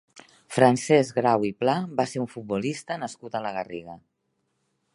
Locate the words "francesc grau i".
0.53-1.51